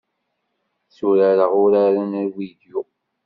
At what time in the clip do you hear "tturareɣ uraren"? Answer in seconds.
0.95-2.11